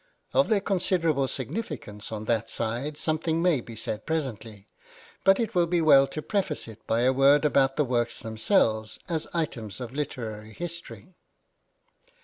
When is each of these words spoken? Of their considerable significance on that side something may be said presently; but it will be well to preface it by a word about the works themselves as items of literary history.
Of 0.33 0.47
their 0.49 0.61
considerable 0.61 1.27
significance 1.27 2.11
on 2.11 2.25
that 2.25 2.49
side 2.49 2.97
something 2.97 3.39
may 3.39 3.61
be 3.61 3.75
said 3.75 4.03
presently; 4.07 4.67
but 5.23 5.39
it 5.39 5.53
will 5.53 5.67
be 5.67 5.79
well 5.79 6.07
to 6.07 6.23
preface 6.23 6.67
it 6.67 6.79
by 6.87 7.01
a 7.01 7.13
word 7.13 7.45
about 7.45 7.75
the 7.75 7.85
works 7.85 8.19
themselves 8.19 8.97
as 9.07 9.27
items 9.31 9.79
of 9.79 9.93
literary 9.93 10.53
history. 10.53 11.13